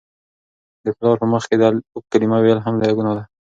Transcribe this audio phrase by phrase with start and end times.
[0.85, 1.63] د پلار په مخ کي د
[1.95, 3.23] "اف" کلمه ویل هم لویه ګناه ده.